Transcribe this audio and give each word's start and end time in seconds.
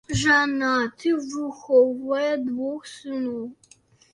Жанаты, 0.19 1.11
выхоўвае 1.33 2.33
двух 2.47 2.81
сыноў. 2.97 3.45